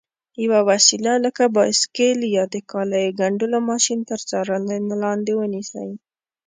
[0.43, 5.89] یوه وسیله لکه بایسکل یا د کالیو ګنډلو ماشین تر څارنې لاندې ونیسئ.